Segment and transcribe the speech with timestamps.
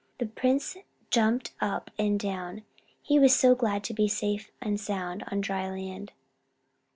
[0.17, 0.77] The prince
[1.11, 2.63] jumped up and down,
[3.03, 6.11] he was so glad to be safe and sound on dry land.